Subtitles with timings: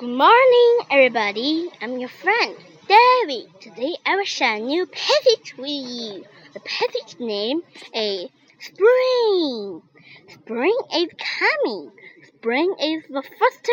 [0.00, 1.68] Good morning, everybody.
[1.82, 2.56] I'm your friend,
[2.88, 3.50] David.
[3.60, 6.24] Today I will share a new passage with you.
[6.54, 7.60] The passage name
[7.92, 9.82] is Spring.
[10.26, 11.92] Spring is coming.
[12.28, 13.70] Spring is the first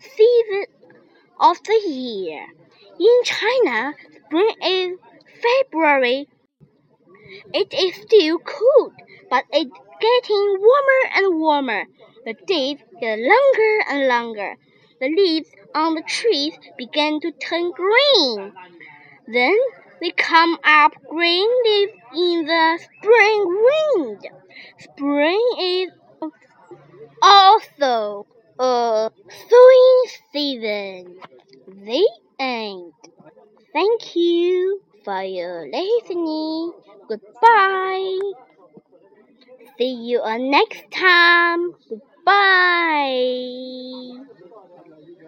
[0.00, 0.66] season
[1.40, 2.44] of the year.
[3.00, 3.94] In China,
[4.26, 4.98] spring is
[5.40, 6.28] February.
[7.54, 8.92] It is still cold,
[9.30, 11.84] but it's getting warmer and warmer.
[12.26, 14.56] The days get longer and longer
[15.00, 18.52] the leaves on the trees began to turn green.
[19.26, 19.56] Then
[20.00, 24.28] they come up green leaves in the spring wind.
[24.78, 25.90] Spring is
[27.22, 28.26] also
[28.58, 29.10] a
[29.48, 31.16] sowing season.
[31.66, 32.92] The end.
[33.72, 36.72] Thank you for your listening.
[37.08, 38.32] Goodbye.
[39.78, 41.72] See you next time.
[41.88, 43.43] Goodbye.